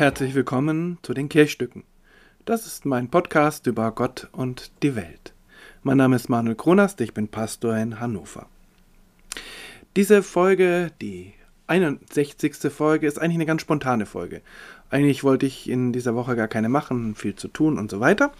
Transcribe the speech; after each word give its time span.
Herzlich 0.00 0.34
willkommen 0.34 0.96
zu 1.02 1.12
den 1.12 1.28
Kirchstücken. 1.28 1.84
Das 2.46 2.64
ist 2.64 2.86
mein 2.86 3.10
Podcast 3.10 3.66
über 3.66 3.92
Gott 3.92 4.28
und 4.32 4.72
die 4.82 4.96
Welt. 4.96 5.34
Mein 5.82 5.98
Name 5.98 6.16
ist 6.16 6.30
Manuel 6.30 6.56
Kronast, 6.56 7.02
ich 7.02 7.12
bin 7.12 7.28
Pastor 7.28 7.76
in 7.76 8.00
Hannover. 8.00 8.46
Diese 9.96 10.22
Folge, 10.22 10.90
die 11.02 11.34
61. 11.70 12.72
Folge, 12.72 13.06
ist 13.06 13.18
eigentlich 13.18 13.36
eine 13.36 13.46
ganz 13.46 13.62
spontane 13.62 14.04
Folge. 14.04 14.42
Eigentlich 14.90 15.22
wollte 15.22 15.46
ich 15.46 15.70
in 15.70 15.92
dieser 15.92 16.16
Woche 16.16 16.34
gar 16.34 16.48
keine 16.48 16.68
machen, 16.68 17.14
viel 17.14 17.36
zu 17.36 17.46
tun 17.46 17.78
und 17.78 17.90
so 17.90 18.00
weiter. 18.00 18.32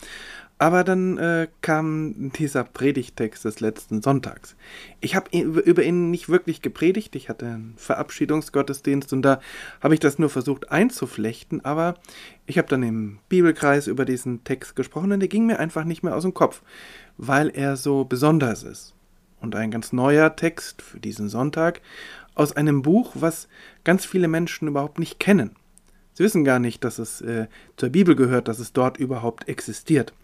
Aber 0.58 0.84
dann 0.84 1.16
äh, 1.16 1.48
kam 1.62 2.32
dieser 2.32 2.64
Predigtext 2.64 3.44
des 3.44 3.60
letzten 3.60 4.02
Sonntags. 4.02 4.56
Ich 5.00 5.14
habe 5.14 5.30
über 5.38 5.82
ihn 5.82 6.10
nicht 6.10 6.28
wirklich 6.28 6.60
gepredigt. 6.60 7.14
Ich 7.14 7.28
hatte 7.28 7.46
einen 7.46 7.74
Verabschiedungsgottesdienst 7.76 9.12
und 9.12 9.22
da 9.22 9.40
habe 9.80 9.94
ich 9.94 10.00
das 10.00 10.18
nur 10.18 10.28
versucht 10.28 10.70
einzuflechten. 10.70 11.64
Aber 11.64 11.94
ich 12.46 12.58
habe 12.58 12.68
dann 12.68 12.82
im 12.82 13.20
Bibelkreis 13.28 13.86
über 13.86 14.04
diesen 14.04 14.42
Text 14.44 14.74
gesprochen 14.76 15.12
und 15.12 15.20
der 15.20 15.28
ging 15.28 15.46
mir 15.46 15.60
einfach 15.60 15.84
nicht 15.84 16.02
mehr 16.02 16.16
aus 16.16 16.24
dem 16.24 16.34
Kopf, 16.34 16.62
weil 17.16 17.48
er 17.48 17.76
so 17.76 18.04
besonders 18.04 18.64
ist. 18.64 18.92
Und 19.40 19.54
ein 19.54 19.70
ganz 19.70 19.94
neuer 19.94 20.36
Text 20.36 20.82
für 20.82 21.00
diesen 21.00 21.30
Sonntag 21.30 21.80
aus 22.40 22.56
einem 22.56 22.80
Buch, 22.80 23.12
was 23.16 23.48
ganz 23.84 24.06
viele 24.06 24.26
Menschen 24.26 24.66
überhaupt 24.66 24.98
nicht 24.98 25.20
kennen. 25.20 25.50
Sie 26.14 26.24
wissen 26.24 26.42
gar 26.42 26.58
nicht, 26.58 26.82
dass 26.84 26.98
es 26.98 27.20
äh, 27.20 27.48
zur 27.76 27.90
Bibel 27.90 28.16
gehört, 28.16 28.48
dass 28.48 28.60
es 28.60 28.72
dort 28.72 28.96
überhaupt 28.96 29.46
existiert. 29.46 30.14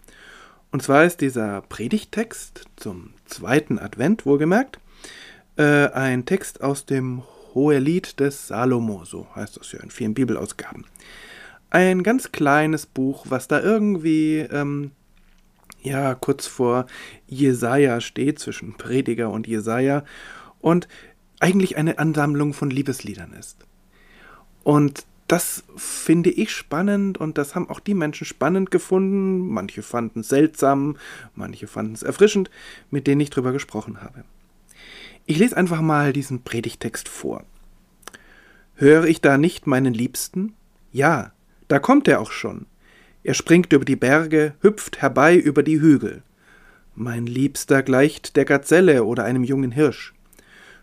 Und 0.71 0.81
zwar 0.81 1.05
ist 1.05 1.21
dieser 1.21 1.61
Predigttext 1.61 2.65
zum 2.75 3.13
zweiten 3.25 3.77
Advent, 3.77 4.25
wohlgemerkt, 4.25 4.79
äh, 5.57 5.89
ein 5.91 6.25
Text 6.25 6.63
aus 6.63 6.87
dem 6.87 7.21
Hohelied 7.53 8.19
des 8.19 8.47
Salomo, 8.47 9.05
so 9.05 9.27
heißt 9.35 9.57
das 9.57 9.71
ja 9.71 9.79
in 9.81 9.91
vielen 9.91 10.15
Bibelausgaben. 10.15 10.85
Ein 11.69 12.01
ganz 12.01 12.31
kleines 12.31 12.87
Buch, 12.87 13.27
was 13.29 13.47
da 13.47 13.61
irgendwie, 13.61 14.39
ähm, 14.39 14.89
ja, 15.83 16.15
kurz 16.15 16.47
vor 16.47 16.87
Jesaja 17.27 18.01
steht, 18.01 18.39
zwischen 18.39 18.73
Prediger 18.75 19.29
und 19.29 19.45
Jesaja, 19.45 20.03
und 20.59 20.87
eigentlich 21.39 21.77
eine 21.77 21.99
Ansammlung 21.99 22.53
von 22.53 22.69
Liebesliedern 22.69 23.33
ist. 23.33 23.57
Und 24.63 25.05
das 25.27 25.63
finde 25.75 26.29
ich 26.29 26.51
spannend 26.51 27.17
und 27.17 27.37
das 27.37 27.53
haben 27.53 27.69
auch 27.69 27.81
die 27.81 27.93
Menschen 27.93 28.25
spannend 28.25 28.71
gefunden. 28.71 29.47
Manche 29.49 29.83
fanden 29.83 30.21
es 30.21 30.29
seltsam, 30.29 30.97
manche 31.35 31.67
fanden 31.67 31.93
es 31.93 32.03
erfrischend, 32.03 32.49
mit 32.89 33.07
denen 33.07 33.21
ich 33.21 33.29
drüber 33.29 33.51
gesprochen 33.51 34.01
habe. 34.01 34.23
Ich 35.25 35.37
lese 35.37 35.57
einfach 35.57 35.81
mal 35.81 36.13
diesen 36.13 36.43
Predigtext 36.43 37.09
vor. 37.09 37.43
Höre 38.75 39.05
ich 39.05 39.19
da 39.19 39.37
nicht 39.37 39.67
meinen 39.67 39.93
Liebsten? 39.93 40.53
Ja, 40.93 41.33
da 41.67 41.79
kommt 41.79 42.07
er 42.07 42.21
auch 42.21 42.31
schon. 42.31 42.65
Er 43.23 43.33
springt 43.33 43.73
über 43.73 43.83
die 43.83 43.97
Berge, 43.97 44.53
hüpft 44.61 45.01
herbei 45.01 45.35
über 45.35 45.63
die 45.63 45.81
Hügel. 45.81 46.23
Mein 46.95 47.25
Liebster 47.25 47.83
gleicht 47.83 48.37
der 48.37 48.45
Gazelle 48.45 49.03
oder 49.03 49.25
einem 49.25 49.43
jungen 49.43 49.71
Hirsch. 49.71 50.13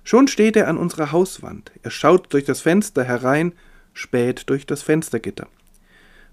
Schon 0.04 0.28
steht 0.28 0.56
er 0.56 0.68
an 0.68 0.76
unserer 0.76 1.12
Hauswand, 1.12 1.72
er 1.82 1.90
schaut 1.90 2.32
durch 2.32 2.44
das 2.44 2.60
Fenster 2.60 3.04
herein 3.04 3.52
spät 3.94 4.50
durch 4.50 4.66
das 4.66 4.82
Fenstergitter. 4.82 5.46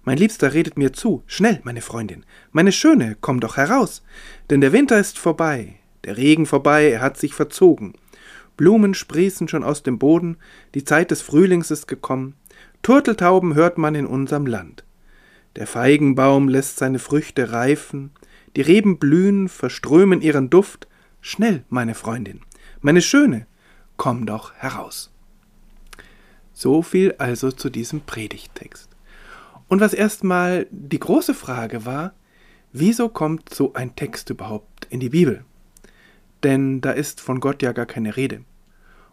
Mein 0.04 0.18
Liebster 0.18 0.54
redet 0.54 0.78
mir 0.78 0.94
zu. 0.94 1.24
Schnell, 1.28 1.62
meine 1.64 1.82
Freundin. 1.82 2.26
Meine 2.52 2.72
Schöne, 2.72 3.16
komm 3.22 3.40
doch 3.40 3.56
heraus. 3.56 4.04
Denn 4.50 4.60
der 4.60 4.74
Winter 4.74 5.00
ist 5.00 5.20
vorbei, 5.20 5.76
der 6.04 6.18
Regen 6.18 6.48
vorbei, 6.48 6.90
er 6.90 7.02
hat 7.02 7.18
sich 7.18 7.36
verzogen. 7.36 7.94
Blumen 8.58 8.96
sprießen 8.96 9.48
schon 9.48 9.64
aus 9.64 9.84
dem 9.84 10.00
Boden, 10.00 10.38
die 10.74 10.84
Zeit 10.84 11.12
des 11.12 11.22
Frühlings 11.22 11.72
ist 11.72 11.88
gekommen. 11.88 12.36
Turteltauben 12.82 13.54
hört 13.54 13.78
man 13.78 13.94
in 13.94 14.08
unserem 14.08 14.48
Land. 14.48 14.84
Der 15.56 15.68
Feigenbaum 15.68 16.50
lässt 16.50 16.78
seine 16.78 17.00
Früchte 17.00 17.52
reifen, 17.52 18.12
die 18.56 18.62
Reben 18.62 18.98
blühen, 18.98 19.50
verströmen 19.50 20.22
ihren 20.22 20.50
Duft. 20.50 20.88
Schnell, 21.22 21.64
meine 21.70 21.94
Freundin, 21.94 22.42
meine 22.82 23.02
Schöne, 23.02 23.46
komm 23.98 24.26
doch 24.26 24.54
heraus. 24.54 25.12
So 26.54 26.82
viel 26.82 27.16
also 27.18 27.52
zu 27.52 27.70
diesem 27.70 28.02
Predigttext. 28.02 28.90
Und 29.68 29.80
was 29.80 29.94
erstmal 29.94 30.68
die 30.70 31.00
große 31.00 31.34
Frage 31.34 31.86
war, 31.86 32.14
wieso 32.74 33.10
kommt 33.10 33.54
so 33.54 33.74
ein 33.74 33.96
Text 33.96 34.30
überhaupt 34.30 34.86
in 34.90 35.00
die 35.00 35.10
Bibel? 35.10 35.46
Denn 36.44 36.82
da 36.82 36.92
ist 36.92 37.22
von 37.22 37.40
Gott 37.40 37.62
ja 37.62 37.72
gar 37.72 37.86
keine 37.86 38.18
Rede. 38.18 38.44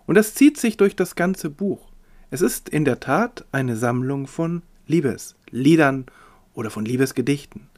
Und 0.07 0.17
das 0.17 0.35
zieht 0.35 0.59
sich 0.59 0.77
durch 0.77 0.97
das 0.97 1.15
ganze 1.15 1.51
Buch. 1.51 1.89
Es 2.31 2.41
ist 2.41 2.69
in 2.69 2.85
der 2.85 3.01
Tat 3.01 3.45
eine 3.53 3.77
Sammlung 3.77 4.27
von 4.27 4.63
Liebesliedern 4.87 6.07
oder 6.55 6.71
von 6.71 6.85
Liebesgedichten. 6.85 7.69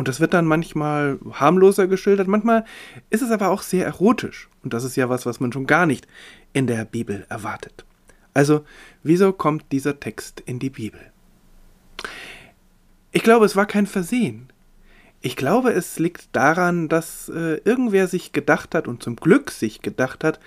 Und 0.00 0.08
das 0.08 0.18
wird 0.18 0.32
dann 0.32 0.46
manchmal 0.46 1.18
harmloser 1.30 1.86
geschildert, 1.86 2.26
manchmal 2.26 2.64
ist 3.10 3.20
es 3.20 3.30
aber 3.30 3.50
auch 3.50 3.60
sehr 3.60 3.84
erotisch. 3.84 4.48
Und 4.62 4.72
das 4.72 4.82
ist 4.82 4.96
ja 4.96 5.10
was, 5.10 5.26
was 5.26 5.40
man 5.40 5.52
schon 5.52 5.66
gar 5.66 5.84
nicht 5.84 6.08
in 6.54 6.66
der 6.66 6.86
Bibel 6.86 7.26
erwartet. 7.28 7.84
Also, 8.32 8.64
wieso 9.02 9.34
kommt 9.34 9.70
dieser 9.72 10.00
Text 10.00 10.40
in 10.46 10.58
die 10.58 10.70
Bibel? 10.70 11.12
Ich 13.12 13.22
glaube, 13.22 13.44
es 13.44 13.56
war 13.56 13.66
kein 13.66 13.84
Versehen. 13.84 14.48
Ich 15.20 15.36
glaube, 15.36 15.70
es 15.72 15.98
liegt 15.98 16.34
daran, 16.34 16.88
dass 16.88 17.28
äh, 17.28 17.60
irgendwer 17.66 18.08
sich 18.08 18.32
gedacht 18.32 18.74
hat 18.74 18.88
und 18.88 19.02
zum 19.02 19.16
Glück 19.16 19.50
sich 19.50 19.82
gedacht 19.82 20.24
hat, 20.24 20.40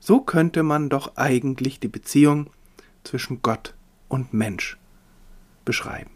so 0.00 0.20
könnte 0.20 0.62
man 0.62 0.88
doch 0.88 1.18
eigentlich 1.18 1.78
die 1.78 1.88
Beziehung 1.88 2.48
zwischen 3.02 3.42
Gott 3.42 3.74
und 4.08 4.32
Mensch 4.32 4.78
beschreiben. 5.66 6.14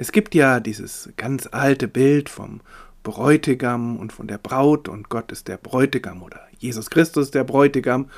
Es 0.00 0.12
gibt 0.12 0.34
ja 0.34 0.60
dieses 0.60 1.10
ganz 1.18 1.46
alte 1.52 1.86
Bild 1.86 2.30
vom 2.30 2.62
Bräutigam 3.02 3.98
und 3.98 4.14
von 4.14 4.28
der 4.28 4.38
Braut 4.38 4.88
und 4.88 5.10
Gott 5.10 5.30
ist 5.30 5.46
der 5.46 5.58
Bräutigam 5.58 6.22
oder 6.22 6.40
Jesus 6.56 6.88
Christus 6.88 7.30
der 7.30 7.44
Bräutigam 7.44 8.08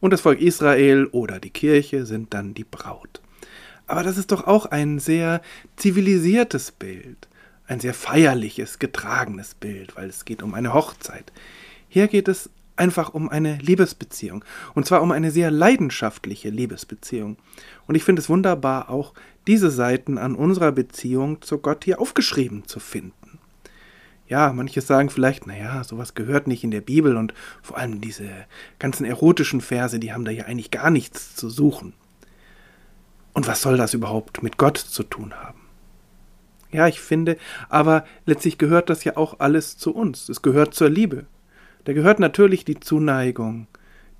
und 0.00 0.14
das 0.14 0.22
Volk 0.22 0.40
Israel 0.40 1.04
oder 1.12 1.38
die 1.38 1.50
Kirche 1.50 2.06
sind 2.06 2.32
dann 2.32 2.54
die 2.54 2.64
Braut. 2.64 3.20
Aber 3.86 4.02
das 4.02 4.16
ist 4.16 4.32
doch 4.32 4.46
auch 4.46 4.64
ein 4.64 4.98
sehr 4.98 5.42
zivilisiertes 5.76 6.72
Bild, 6.72 7.28
ein 7.66 7.80
sehr 7.80 7.92
feierliches, 7.92 8.78
getragenes 8.78 9.54
Bild, 9.54 9.94
weil 9.94 10.08
es 10.08 10.24
geht 10.24 10.42
um 10.42 10.54
eine 10.54 10.72
Hochzeit. 10.72 11.34
Hier 11.90 12.08
geht 12.08 12.28
es 12.28 12.48
einfach 12.76 13.14
um 13.14 13.28
eine 13.28 13.56
Liebesbeziehung. 13.58 14.44
Und 14.74 14.86
zwar 14.86 15.02
um 15.02 15.10
eine 15.12 15.30
sehr 15.30 15.50
leidenschaftliche 15.50 16.50
Liebesbeziehung. 16.50 17.36
Und 17.86 17.94
ich 17.94 18.04
finde 18.04 18.20
es 18.20 18.28
wunderbar, 18.28 18.90
auch 18.90 19.14
diese 19.46 19.70
Seiten 19.70 20.18
an 20.18 20.34
unserer 20.34 20.72
Beziehung 20.72 21.42
zu 21.42 21.58
Gott 21.58 21.84
hier 21.84 22.00
aufgeschrieben 22.00 22.66
zu 22.66 22.80
finden 22.80 23.36
ja, 24.28 24.52
manche 24.52 24.80
sagen 24.80 25.10
vielleicht, 25.10 25.46
naja, 25.46 25.84
sowas 25.84 26.14
gehört 26.14 26.46
nicht 26.46 26.64
in 26.64 26.70
der 26.70 26.80
Bibel 26.80 27.16
und 27.16 27.32
vor 27.62 27.78
allem 27.78 28.00
diese 28.00 28.28
ganzen 28.78 29.04
erotischen 29.04 29.60
Verse, 29.60 29.98
die 29.98 30.12
haben 30.12 30.24
da 30.24 30.30
ja 30.30 30.44
eigentlich 30.44 30.70
gar 30.70 30.90
nichts 30.90 31.36
zu 31.36 31.48
suchen. 31.48 31.94
Und 33.32 33.46
was 33.46 33.62
soll 33.62 33.76
das 33.76 33.94
überhaupt 33.94 34.42
mit 34.42 34.58
Gott 34.58 34.78
zu 34.78 35.02
tun 35.02 35.34
haben? 35.34 35.60
Ja, 36.72 36.88
ich 36.88 37.00
finde, 37.00 37.36
aber 37.68 38.04
letztlich 38.24 38.58
gehört 38.58 38.90
das 38.90 39.04
ja 39.04 39.16
auch 39.16 39.38
alles 39.38 39.78
zu 39.78 39.94
uns. 39.94 40.28
Es 40.28 40.42
gehört 40.42 40.74
zur 40.74 40.90
Liebe. 40.90 41.26
Da 41.86 41.92
gehört 41.92 42.18
natürlich 42.18 42.64
die 42.64 42.80
Zuneigung, 42.80 43.68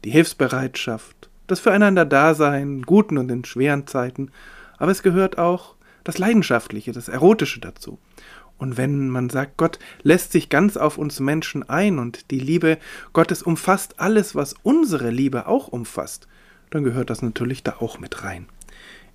die 0.05 0.11
Hilfsbereitschaft, 0.11 1.29
das 1.49 1.59
Füreinander-Dasein, 1.59 2.63
in 2.63 2.83
guten 2.83 3.19
und 3.19 3.29
in 3.29 3.45
schweren 3.45 3.89
Zeiten, 3.89 4.31
aber 4.79 4.93
es 4.93 5.03
gehört 5.03 5.37
auch 5.37 5.75
das 6.05 6.19
Leidenschaftliche, 6.19 6.93
das 6.93 7.09
Erotische 7.09 7.59
dazu. 7.59 7.99
Und 8.57 8.77
wenn 8.77 9.09
man 9.09 9.31
sagt, 9.31 9.57
Gott 9.57 9.81
lässt 10.05 10.31
sich 10.31 10.49
ganz 10.49 10.77
auf 10.77 10.97
uns 10.97 11.19
Menschen 11.19 11.69
ein 11.69 11.99
und 11.99 12.31
die 12.31 12.39
Liebe 12.39 12.79
Gottes 13.13 13.43
umfasst 13.43 13.99
alles, 13.99 14.37
was 14.37 14.55
unsere 14.63 15.11
Liebe 15.11 15.49
auch 15.49 15.67
umfasst, 15.67 16.29
dann 16.71 16.85
gehört 16.85 17.11
das 17.11 17.21
natürlich 17.21 17.65
da 17.65 17.79
auch 17.81 17.99
mit 17.99 18.23
rein. 18.23 18.47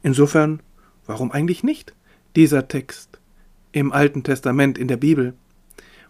Insofern, 0.04 0.62
warum 1.06 1.32
eigentlich 1.32 1.64
nicht 1.64 1.94
dieser 2.36 2.68
Text 2.68 3.22
im 3.72 3.94
Alten 3.94 4.24
Testament 4.24 4.78
in 4.78 4.90
der 4.90 4.98
Bibel? 4.98 5.36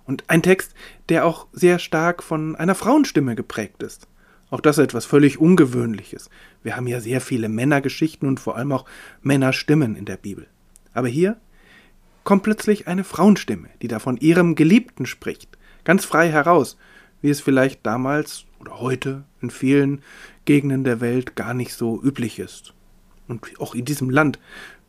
Und 0.05 0.23
ein 0.27 0.43
Text, 0.43 0.73
der 1.09 1.25
auch 1.25 1.47
sehr 1.51 1.79
stark 1.79 2.23
von 2.23 2.55
einer 2.55 2.75
Frauenstimme 2.75 3.35
geprägt 3.35 3.83
ist. 3.83 4.07
Auch 4.49 4.59
das 4.59 4.77
etwas 4.77 5.05
völlig 5.05 5.39
Ungewöhnliches. 5.39 6.29
Wir 6.61 6.75
haben 6.75 6.87
ja 6.87 6.99
sehr 6.99 7.21
viele 7.21 7.47
Männergeschichten 7.47 8.27
und 8.27 8.39
vor 8.39 8.57
allem 8.57 8.73
auch 8.73 8.85
Männerstimmen 9.21 9.95
in 9.95 10.05
der 10.05 10.17
Bibel. 10.17 10.47
Aber 10.93 11.07
hier 11.07 11.37
kommt 12.23 12.43
plötzlich 12.43 12.87
eine 12.87 13.03
Frauenstimme, 13.03 13.69
die 13.81 13.87
da 13.87 13.99
von 13.99 14.17
ihrem 14.17 14.55
Geliebten 14.55 15.05
spricht, 15.05 15.57
ganz 15.83 16.05
frei 16.05 16.29
heraus, 16.29 16.77
wie 17.21 17.29
es 17.29 17.39
vielleicht 17.39 17.85
damals 17.85 18.45
oder 18.59 18.79
heute 18.79 19.23
in 19.41 19.49
vielen 19.49 20.01
Gegenden 20.45 20.83
der 20.83 21.01
Welt 21.01 21.35
gar 21.35 21.53
nicht 21.53 21.73
so 21.73 22.01
üblich 22.01 22.39
ist. 22.39 22.73
Und 23.27 23.59
auch 23.59 23.73
in 23.73 23.85
diesem 23.85 24.09
Land 24.09 24.39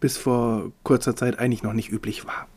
bis 0.00 0.16
vor 0.16 0.72
kurzer 0.82 1.14
Zeit 1.14 1.38
eigentlich 1.38 1.62
noch 1.62 1.72
nicht 1.72 1.92
üblich 1.92 2.26
war. 2.26 2.48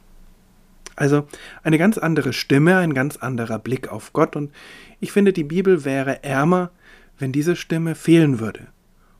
Also 0.95 1.27
eine 1.63 1.77
ganz 1.77 1.97
andere 1.97 2.33
Stimme, 2.33 2.77
ein 2.77 2.93
ganz 2.93 3.17
anderer 3.17 3.59
Blick 3.59 3.89
auf 3.89 4.13
Gott 4.13 4.35
und 4.35 4.51
ich 4.99 5.11
finde, 5.11 5.33
die 5.33 5.43
Bibel 5.43 5.83
wäre 5.85 6.23
ärmer, 6.23 6.71
wenn 7.17 7.31
diese 7.31 7.55
Stimme 7.55 7.95
fehlen 7.95 8.39
würde. 8.39 8.67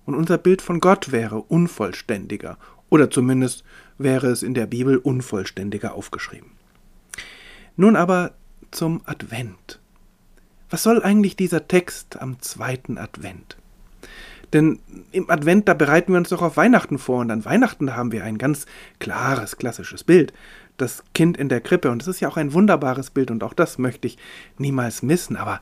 Und 0.05 0.15
unser 0.15 0.37
Bild 0.37 0.61
von 0.61 0.79
Gott 0.79 1.11
wäre 1.11 1.41
unvollständiger, 1.41 2.57
Oder 2.89 3.09
zumindest 3.09 3.63
wäre 3.97 4.27
es 4.27 4.43
in 4.43 4.53
der 4.53 4.67
Bibel 4.67 4.97
unvollständiger 4.97 5.95
aufgeschrieben. 5.95 6.51
Nun 7.75 7.95
aber 7.95 8.35
zum 8.71 9.01
Advent. 9.05 9.79
Was 10.69 10.83
soll 10.83 11.01
eigentlich 11.03 11.35
dieser 11.35 11.67
Text 11.67 12.21
am 12.21 12.39
zweiten 12.41 12.97
Advent? 12.97 13.57
Denn 14.53 14.79
im 15.11 15.29
Advent, 15.29 15.67
da 15.67 15.73
bereiten 15.73 16.13
wir 16.13 16.19
uns 16.19 16.29
doch 16.29 16.41
auf 16.41 16.57
Weihnachten 16.57 16.97
vor 16.97 17.19
und 17.19 17.31
an 17.31 17.45
Weihnachten 17.45 17.95
haben 17.95 18.11
wir 18.11 18.23
ein 18.23 18.37
ganz 18.37 18.65
klares, 18.99 19.57
klassisches 19.57 20.03
Bild. 20.03 20.31
Das 20.77 21.03
Kind 21.13 21.37
in 21.37 21.49
der 21.49 21.61
Krippe 21.61 21.89
und 21.89 22.01
es 22.01 22.07
ist 22.07 22.19
ja 22.19 22.27
auch 22.27 22.37
ein 22.37 22.53
wunderbares 22.53 23.09
Bild 23.09 23.31
und 23.31 23.43
auch 23.43 23.53
das 23.53 23.77
möchte 23.77 24.07
ich 24.07 24.17
niemals 24.57 25.03
missen. 25.03 25.37
Aber 25.37 25.61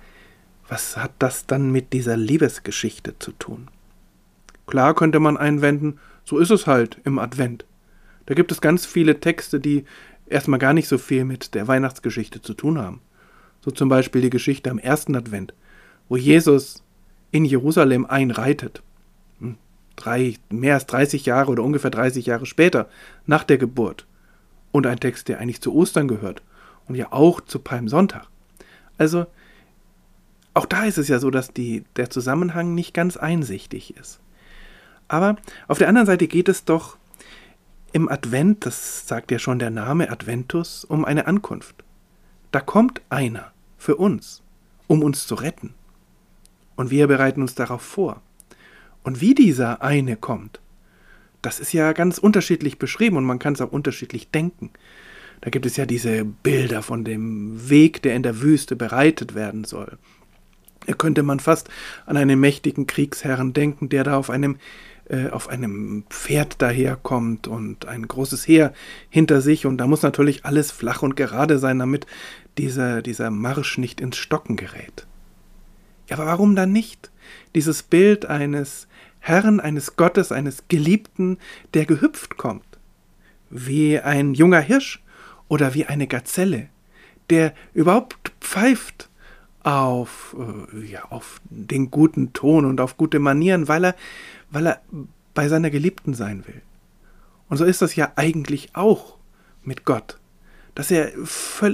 was 0.67 0.97
hat 0.97 1.11
das 1.19 1.45
dann 1.45 1.71
mit 1.71 1.93
dieser 1.93 2.17
Liebesgeschichte 2.17 3.19
zu 3.19 3.31
tun? 3.33 3.67
Klar 4.65 4.95
könnte 4.95 5.19
man 5.19 5.37
einwenden, 5.37 5.99
so 6.25 6.37
ist 6.37 6.51
es 6.51 6.67
halt 6.67 6.97
im 7.03 7.19
Advent. 7.19 7.65
Da 8.25 8.33
gibt 8.33 8.51
es 8.51 8.61
ganz 8.61 8.85
viele 8.85 9.19
Texte, 9.19 9.59
die 9.59 9.83
erstmal 10.27 10.59
gar 10.59 10.73
nicht 10.73 10.87
so 10.87 10.97
viel 10.97 11.25
mit 11.25 11.53
der 11.53 11.67
Weihnachtsgeschichte 11.67 12.41
zu 12.41 12.53
tun 12.53 12.79
haben. 12.79 13.01
So 13.61 13.71
zum 13.71 13.89
Beispiel 13.89 14.21
die 14.21 14.29
Geschichte 14.29 14.71
am 14.71 14.79
ersten 14.79 15.15
Advent, 15.15 15.53
wo 16.09 16.17
Jesus 16.17 16.83
in 17.31 17.45
Jerusalem 17.45 18.05
einreitet. 18.05 18.81
Hm, 19.39 19.57
drei, 19.95 20.35
mehr 20.49 20.75
als 20.75 20.85
30 20.85 21.25
Jahre 21.25 21.51
oder 21.51 21.63
ungefähr 21.63 21.91
30 21.91 22.25
Jahre 22.25 22.45
später, 22.45 22.89
nach 23.25 23.43
der 23.43 23.57
Geburt. 23.57 24.05
Und 24.73 24.85
ein 24.85 24.99
Text, 24.99 25.29
der 25.29 25.39
eigentlich 25.39 25.61
zu 25.61 25.73
Ostern 25.73 26.09
gehört 26.09 26.41
und 26.89 26.95
ja 26.95 27.13
auch 27.13 27.39
zu 27.39 27.59
Palmsonntag. 27.59 28.27
Also, 28.97 29.27
auch 30.53 30.65
da 30.65 30.83
ist 30.83 30.97
es 30.97 31.07
ja 31.07 31.19
so, 31.19 31.29
dass 31.31 31.53
die, 31.53 31.85
der 31.95 32.09
Zusammenhang 32.09 32.75
nicht 32.75 32.93
ganz 32.93 33.15
einsichtig 33.15 33.95
ist. 33.95 34.19
Aber 35.07 35.37
auf 35.67 35.77
der 35.77 35.87
anderen 35.87 36.07
Seite 36.07 36.27
geht 36.27 36.49
es 36.49 36.65
doch 36.65 36.97
im 37.91 38.09
Advent, 38.09 38.65
das 38.65 39.07
sagt 39.07 39.31
ja 39.31 39.39
schon 39.39 39.59
der 39.59 39.69
Name 39.69 40.09
Adventus, 40.09 40.83
um 40.83 41.05
eine 41.05 41.27
Ankunft. 41.27 41.83
Da 42.51 42.59
kommt 42.59 43.01
einer 43.09 43.51
für 43.77 43.95
uns, 43.95 44.41
um 44.87 45.03
uns 45.03 45.27
zu 45.27 45.35
retten. 45.35 45.75
Und 46.75 46.89
wir 46.89 47.07
bereiten 47.07 47.41
uns 47.41 47.53
darauf 47.53 47.83
vor. 47.83 48.21
Und 49.03 49.21
wie 49.21 49.35
dieser 49.35 49.83
eine 49.83 50.15
kommt, 50.15 50.59
das 51.43 51.59
ist 51.59 51.73
ja 51.73 51.93
ganz 51.93 52.17
unterschiedlich 52.17 52.79
beschrieben 52.79 53.17
und 53.17 53.25
man 53.25 53.37
kann 53.37 53.53
es 53.53 53.61
auch 53.61 53.71
unterschiedlich 53.71 54.31
denken. 54.31 54.71
Da 55.41 55.49
gibt 55.49 55.65
es 55.65 55.77
ja 55.77 55.85
diese 55.85 56.23
Bilder 56.23 56.81
von 56.81 57.03
dem 57.03 57.69
Weg, 57.69 58.01
der 58.01 58.15
in 58.15 58.23
der 58.23 58.41
Wüste 58.41 58.75
bereitet 58.75 59.35
werden 59.35 59.65
soll. 59.65 59.97
Da 60.87 60.93
könnte 60.93 61.21
man 61.21 61.39
fast 61.39 61.69
an 62.05 62.17
einen 62.17 62.39
mächtigen 62.39 62.87
Kriegsherrn 62.87 63.53
denken, 63.53 63.89
der 63.89 64.03
da 64.03 64.17
auf 64.17 64.29
einem 64.29 64.57
äh, 65.09 65.29
auf 65.29 65.49
einem 65.49 66.05
Pferd 66.09 66.61
daherkommt 66.61 67.47
und 67.47 67.87
ein 67.87 68.07
großes 68.07 68.47
Heer 68.47 68.73
hinter 69.09 69.41
sich 69.41 69.65
und 69.65 69.77
da 69.77 69.85
muss 69.85 70.01
natürlich 70.01 70.45
alles 70.45 70.71
flach 70.71 71.01
und 71.01 71.17
gerade 71.17 71.59
sein, 71.59 71.79
damit 71.79 72.07
dieser, 72.57 73.01
dieser 73.01 73.29
Marsch 73.29 73.77
nicht 73.77 73.99
ins 73.99 74.15
Stocken 74.15 74.55
gerät. 74.55 75.05
Ja, 76.09 76.17
aber 76.17 76.27
warum 76.27 76.55
dann 76.55 76.71
nicht? 76.71 77.11
Dieses 77.53 77.83
Bild 77.83 78.25
eines 78.25 78.87
Herrn, 79.25 79.61
eines 79.61 79.95
Gottes, 79.95 80.33
eines 80.33 80.65
Geliebten, 80.67 81.37
der 81.73 81.85
gehüpft 81.85 82.35
kommt. 82.35 82.65
Wie 83.49 83.97
ein 83.97 84.33
junger 84.33 84.59
Hirsch 84.59 85.01
oder 85.47 85.73
wie 85.73 85.85
eine 85.85 86.07
Gazelle, 86.07 86.67
der 87.29 87.53
überhaupt 87.73 88.33
pfeift 88.41 89.09
auf, 89.63 90.35
äh, 90.37 90.85
ja, 90.85 91.05
auf 91.05 91.39
den 91.45 91.89
guten 91.89 92.33
Ton 92.33 92.65
und 92.65 92.81
auf 92.81 92.97
gute 92.97 93.19
Manieren, 93.19 93.69
weil 93.69 93.85
er, 93.85 93.95
weil 94.51 94.67
er 94.67 94.81
bei 95.33 95.47
seiner 95.47 95.69
Geliebten 95.69 96.13
sein 96.13 96.45
will. 96.45 96.61
Und 97.47 97.55
so 97.55 97.63
ist 97.63 97.81
das 97.81 97.95
ja 97.95 98.11
eigentlich 98.17 98.75
auch 98.75 99.15
mit 99.63 99.85
Gott. 99.85 100.19
Dass, 100.75 100.89
er, 100.89 101.11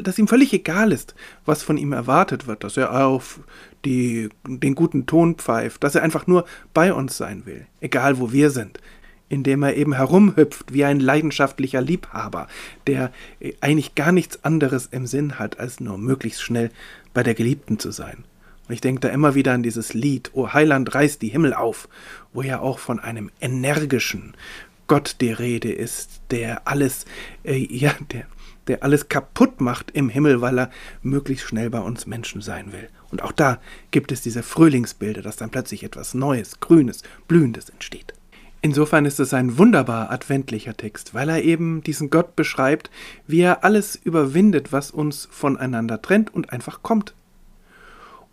dass 0.03 0.19
ihm 0.19 0.27
völlig 0.27 0.51
egal 0.51 0.91
ist, 0.91 1.15
was 1.45 1.63
von 1.63 1.77
ihm 1.77 1.93
erwartet 1.93 2.47
wird, 2.47 2.63
dass 2.63 2.75
er 2.75 3.05
auf 3.05 3.39
die, 3.85 4.29
den 4.45 4.75
guten 4.75 5.05
Ton 5.05 5.35
pfeift, 5.35 5.83
dass 5.83 5.95
er 5.95 6.03
einfach 6.03 6.27
nur 6.27 6.45
bei 6.73 6.93
uns 6.93 7.15
sein 7.15 7.45
will, 7.45 7.65
egal 7.79 8.19
wo 8.19 8.33
wir 8.33 8.49
sind, 8.49 8.79
indem 9.29 9.63
er 9.63 9.77
eben 9.77 9.93
herumhüpft 9.93 10.73
wie 10.73 10.83
ein 10.83 10.99
leidenschaftlicher 10.99 11.81
Liebhaber, 11.81 12.47
der 12.87 13.11
eigentlich 13.61 13.95
gar 13.95 14.11
nichts 14.11 14.43
anderes 14.43 14.87
im 14.87 15.07
Sinn 15.07 15.39
hat, 15.39 15.59
als 15.59 15.79
nur 15.79 15.97
möglichst 15.97 16.41
schnell 16.41 16.71
bei 17.13 17.23
der 17.23 17.35
Geliebten 17.35 17.79
zu 17.79 17.91
sein. 17.91 18.25
Und 18.67 18.73
ich 18.73 18.81
denke 18.81 19.01
da 19.01 19.09
immer 19.09 19.33
wieder 19.33 19.53
an 19.53 19.63
dieses 19.63 19.93
Lied, 19.93 20.31
O 20.33 20.53
Heiland 20.53 20.93
reißt 20.93 21.21
die 21.21 21.29
Himmel 21.29 21.53
auf, 21.53 21.89
wo 22.33 22.41
ja 22.41 22.59
auch 22.59 22.79
von 22.79 22.99
einem 22.99 23.31
energischen 23.39 24.35
Gott 24.85 25.17
die 25.21 25.31
Rede 25.31 25.71
ist, 25.71 26.21
der 26.31 26.67
alles, 26.67 27.05
äh, 27.43 27.55
ja, 27.55 27.93
der, 28.11 28.25
der 28.67 28.83
alles 28.83 29.09
kaputt 29.09 29.61
macht 29.61 29.91
im 29.91 30.09
Himmel, 30.09 30.41
weil 30.41 30.59
er 30.59 30.71
möglichst 31.01 31.47
schnell 31.47 31.69
bei 31.69 31.79
uns 31.79 32.05
Menschen 32.05 32.41
sein 32.41 32.71
will. 32.71 32.89
Und 33.11 33.23
auch 33.23 33.31
da 33.31 33.59
gibt 33.91 34.11
es 34.11 34.21
diese 34.21 34.43
Frühlingsbilder, 34.43 35.21
dass 35.21 35.37
dann 35.37 35.49
plötzlich 35.49 35.83
etwas 35.83 36.13
Neues, 36.13 36.59
Grünes, 36.59 37.03
Blühendes 37.27 37.69
entsteht. 37.69 38.13
Insofern 38.61 39.05
ist 39.05 39.19
es 39.19 39.33
ein 39.33 39.57
wunderbar 39.57 40.11
adventlicher 40.11 40.75
Text, 40.75 41.13
weil 41.13 41.29
er 41.29 41.43
eben 41.43 41.81
diesen 41.81 42.09
Gott 42.09 42.35
beschreibt, 42.35 42.91
wie 43.25 43.39
er 43.39 43.63
alles 43.63 43.95
überwindet, 43.95 44.73
was 44.73 44.91
uns 44.91 45.29
voneinander 45.31 46.01
trennt 46.01 46.33
und 46.33 46.51
einfach 46.51 46.83
kommt. 46.83 47.13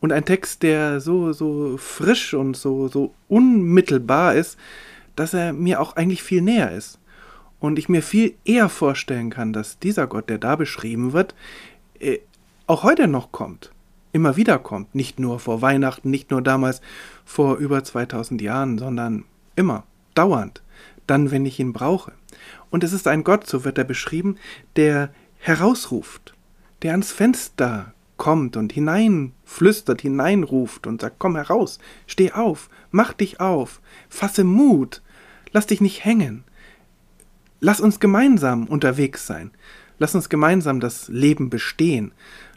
Und 0.01 0.13
ein 0.13 0.25
Text, 0.25 0.63
der 0.63 1.01
so, 1.01 1.33
so 1.33 1.77
frisch 1.79 2.35
und 2.35 2.57
so, 2.57 2.89
so 2.89 3.15
unmittelbar 3.29 4.35
ist, 4.35 4.59
dass 5.15 5.33
er 5.33 5.53
mir 5.53 5.81
auch 5.81 5.97
eigentlich 5.97 6.23
viel 6.23 6.43
näher 6.43 6.73
ist. 6.73 6.99
Und 7.59 7.79
ich 7.79 7.89
mir 7.89 8.03
viel 8.03 8.35
eher 8.45 8.69
vorstellen 8.69 9.31
kann, 9.31 9.53
dass 9.53 9.79
dieser 9.79 10.07
Gott, 10.07 10.29
der 10.29 10.39
da 10.39 10.57
beschrieben 10.57 11.13
wird, 11.13 11.35
äh, 11.99 12.19
auch 12.67 12.83
heute 12.83 13.09
noch 13.09 13.33
kommt. 13.33 13.73
Immer 14.13 14.37
wieder 14.37 14.59
kommt. 14.59 14.95
Nicht 14.95 15.19
nur 15.19 15.39
vor 15.41 15.63
Weihnachten, 15.63 16.11
nicht 16.11 16.31
nur 16.31 16.43
damals 16.43 16.81
vor 17.25 17.57
über 17.57 17.85
2000 17.85 18.41
Jahren, 18.41 18.79
sondern 18.79 19.25
immer, 19.57 19.85
dauernd. 20.15 20.63
Dann, 21.07 21.31
wenn 21.31 21.47
ich 21.47 21.61
ihn 21.61 21.73
brauche. 21.73 22.13
Und 22.71 22.83
es 22.85 22.93
ist 22.93 23.07
ein 23.07 23.25
Gott, 23.25 23.47
so 23.47 23.65
wird 23.65 23.79
er 23.79 23.85
beschrieben, 23.85 24.37
der 24.75 25.11
herausruft, 25.39 26.35
der 26.83 26.93
ans 26.93 27.13
Fenster 27.13 27.93
kommt 28.17 28.57
und 28.57 28.73
hineinflüstert, 28.73 30.01
hineinruft 30.01 30.87
und 30.87 31.01
sagt, 31.01 31.17
komm 31.19 31.37
heraus, 31.37 31.79
steh 32.07 32.33
auf, 32.33 32.71
mach 32.91 33.13
dich 33.13 33.41
auf, 33.41 33.81
fasse 34.09 34.45
Mut, 34.45 35.03
lass 35.53 35.67
dich 35.67 35.81
nicht 35.81 36.05
hängen. 36.05 36.45
Lass 37.61 37.81
uns 37.81 38.01
gemeinsam 38.01 38.67
unterwegs 38.67 39.27
sein. 39.27 39.51
Lass 39.99 40.15
uns 40.15 40.29
gemeinsam 40.29 40.81
das 40.81 41.09
Leben 41.09 41.51
bestehen. 41.51 42.13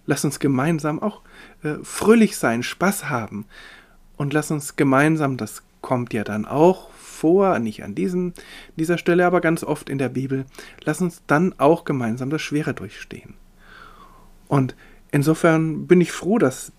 Lass 0.06 0.26
uns 0.26 0.40
gemeinsam 0.40 1.02
auch 1.02 1.22
äh, 1.64 1.76
fröhlich 1.84 2.38
sein, 2.38 2.64
Spaß 2.64 3.10
haben. 3.10 3.46
Und 4.18 4.34
lass 4.34 4.52
uns 4.52 4.76
gemeinsam, 4.76 5.38
das 5.38 5.64
kommt 5.82 6.14
ja 6.14 6.24
dann 6.24 6.46
auch 6.46 6.92
vor, 6.94 7.60
nicht 7.60 7.84
an 7.84 7.96
diesem, 7.96 8.34
dieser 8.76 8.98
Stelle, 8.98 9.26
aber 9.26 9.40
ganz 9.40 9.64
oft 9.64 9.90
in 9.90 9.98
der 9.98 10.10
Bibel, 10.10 10.46
lass 10.84 11.02
uns 11.02 11.22
dann 11.28 11.54
auch 11.58 11.86
gemeinsam 11.86 12.30
das 12.30 12.42
Schwere 12.42 12.74
durchstehen. 12.74 13.36
Und 14.48 14.76
Insofern 15.12 15.88
bin 15.88 16.02
ich 16.02 16.12
froh, 16.12 16.38
dass 16.38 16.72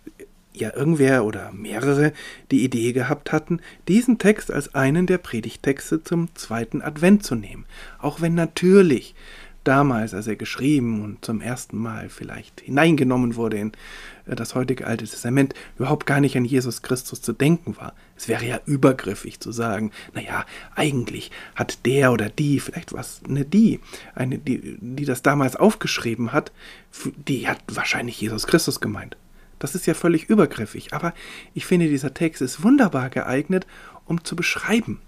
ja 0.53 0.75
irgendwer 0.75 1.25
oder 1.25 1.53
mehrere 1.53 2.13
die 2.51 2.65
Idee 2.65 2.93
gehabt 2.93 3.33
hatten, 3.33 3.61
diesen 3.89 4.19
Text 4.19 4.53
als 4.53 4.75
einen 4.75 5.07
der 5.07 5.19
Predigtexte 5.19 6.03
zum 6.03 6.35
zweiten 6.35 6.83
Advent 6.83 7.25
zu 7.25 7.35
nehmen. 7.35 7.67
Auch 7.99 8.21
wenn 8.21 8.35
natürlich 8.35 9.15
damals, 9.65 10.15
als 10.15 10.27
er 10.27 10.37
geschrieben 10.37 11.05
und 11.05 11.25
zum 11.25 11.41
ersten 11.41 11.77
Mal 11.77 12.09
vielleicht 12.09 12.63
hineingenommen 12.63 13.37
wurde 13.37 13.59
in 13.59 13.73
äh, 14.27 14.35
das 14.35 14.55
heutige 14.55 14.87
Alte 14.87 15.07
Testament, 15.07 15.55
überhaupt 15.79 16.07
gar 16.07 16.21
nicht 16.21 16.37
an 16.37 16.45
Jesus 16.45 16.83
Christus 16.83 17.21
zu 17.21 17.33
denken 17.33 17.77
war. 17.77 17.93
Es 18.17 18.29
wäre 18.29 18.45
ja 18.45 18.61
übergriffig 18.67 19.41
zu 19.41 19.53
sagen, 19.53 19.93
naja, 20.15 20.47
eigentlich 20.75 21.31
hat 21.55 21.85
der 21.87 22.13
oder 22.13 22.29
die, 22.29 22.61
vielleicht 22.61 22.93
was, 22.93 23.21
eine 23.29 23.45
die, 23.45 23.81
eine, 24.15 24.39
die, 24.39 24.79
die 24.81 25.05
das 25.05 25.23
damals 25.23 25.57
aufgeschrieben 25.57 26.33
hat, 26.33 26.53
die 27.29 27.47
hat 27.47 27.61
wahrscheinlich 27.69 28.21
Jesus 28.21 28.47
Christus 28.47 28.81
gemeint. 28.81 29.17
Das 29.61 29.77
ist 29.77 29.87
ja 29.87 29.95
völlig 29.95 30.29
übergriffig, 30.29 30.93
aber 30.93 31.15
ich 31.55 31.67
finde, 31.67 31.87
dieser 31.87 32.13
Text 32.13 32.43
ist 32.43 32.65
wunderbar 32.65 33.11
geeignet, 33.11 33.67
um 34.07 34.25
zu 34.25 34.35
beschreiben, 34.35 35.01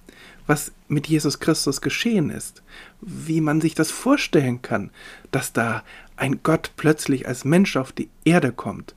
was 0.47 0.73
mit 0.89 1.09
Jesus 1.09 1.41
Christus 1.41 1.81
geschehen 1.81 2.31
ist, 2.31 2.63
wie 3.01 3.41
man 3.41 3.61
sich 3.61 3.75
das 3.75 3.91
vorstellen 3.91 4.63
kann, 4.63 4.91
dass 5.31 5.53
da 5.53 5.83
ein 6.17 6.41
Gott 6.43 6.73
plötzlich 6.77 7.27
als 7.27 7.45
Mensch 7.45 7.77
auf 7.77 7.93
die 7.93 8.11
Erde 8.25 8.53
kommt 8.53 8.95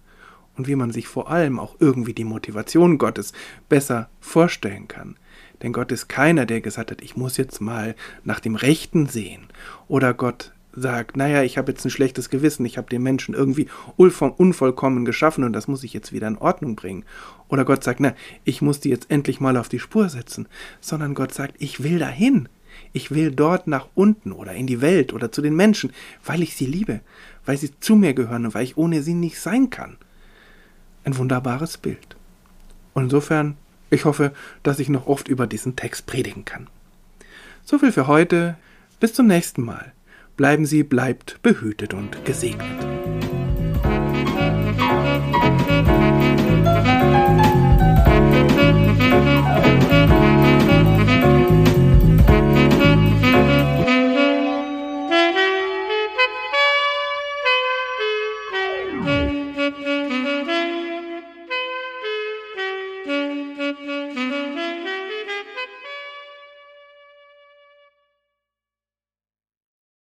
und 0.58 0.68
wie 0.68 0.76
man 0.76 0.92
sich 0.92 1.08
vor 1.08 1.32
allem 1.32 1.60
auch 1.60 1.76
irgendwie 1.80 2.14
die 2.14 2.26
Motivation 2.26 2.98
Gottes 2.98 3.34
besser 3.70 4.10
vorstellen 4.20 4.88
kann. 4.88 5.16
Denn 5.62 5.72
Gott 5.72 5.92
ist 5.92 6.10
keiner, 6.10 6.46
der 6.46 6.62
gesagt 6.62 6.92
hat, 6.92 7.02
ich 7.02 7.16
muss 7.16 7.38
jetzt 7.38 7.62
mal 7.62 7.96
nach 8.24 8.42
dem 8.42 8.56
Rechten 8.56 9.08
sehen. 9.08 9.48
Oder 9.88 10.14
Gott 10.14 10.52
sagt, 10.76 11.18
naja, 11.18 11.44
ich 11.44 11.58
habe 11.58 11.72
jetzt 11.72 11.86
ein 11.86 11.90
schlechtes 11.90 12.30
Gewissen, 12.30 12.66
ich 12.66 12.78
habe 12.78 12.90
den 12.90 13.04
Menschen 13.04 13.34
irgendwie 13.34 13.68
unvollkommen 13.98 15.06
geschaffen 15.06 15.44
und 15.44 15.54
das 15.54 15.68
muss 15.68 15.84
ich 15.84 15.94
jetzt 15.94 16.12
wieder 16.12 16.28
in 16.28 16.38
Ordnung 16.38 16.76
bringen. 16.76 17.06
Oder 17.48 17.66
Gott 17.66 17.84
sagt, 17.84 18.00
na, 18.00 18.14
ich 18.44 18.62
muss 18.62 18.80
die 18.80 18.90
jetzt 18.90 19.10
endlich 19.10 19.40
mal 19.40 19.58
auf 19.58 19.70
die 19.70 19.80
Spur 19.80 20.10
setzen, 20.10 20.48
sondern 20.82 21.14
Gott 21.14 21.34
sagt, 21.34 21.56
ich 21.60 21.84
will 21.84 22.00
dahin. 22.00 22.50
Ich 22.92 23.12
will 23.12 23.32
dort 23.32 23.68
nach 23.68 23.88
unten 23.96 24.34
oder 24.34 24.54
in 24.54 24.68
die 24.68 24.82
Welt 24.82 25.14
oder 25.14 25.32
zu 25.32 25.42
den 25.42 25.56
Menschen, 25.56 25.94
weil 26.26 26.44
ich 26.44 26.56
sie 26.56 26.66
liebe, 26.66 27.00
weil 27.46 27.58
sie 27.58 27.80
zu 27.80 27.96
mir 27.96 28.14
gehören 28.14 28.46
und 28.46 28.54
weil 28.54 28.66
ich 28.66 28.78
ohne 28.78 29.02
sie 29.02 29.14
nicht 29.14 29.40
sein 29.40 29.70
kann. 29.70 29.98
Ein 31.06 31.18
wunderbares 31.18 31.78
Bild. 31.78 32.18
Und 32.94 33.04
insofern, 33.04 33.56
ich 33.90 34.04
hoffe, 34.04 34.34
dass 34.64 34.80
ich 34.80 34.90
noch 34.90 35.08
oft 35.08 35.30
über 35.30 35.48
diesen 35.48 35.76
Text 35.76 36.06
predigen 36.06 36.44
kann. 36.44 36.68
So 37.64 37.80
viel 37.80 37.94
für 37.94 38.08
heute. 38.08 38.58
Bis 39.00 39.14
zum 39.14 39.28
nächsten 39.28 39.64
Mal. 39.64 39.95
Bleiben 40.38 40.66
Sie, 40.66 40.84
bleibt 40.84 41.42
behütet 41.42 41.94
und 41.94 42.26
gesegnet. 42.26 42.68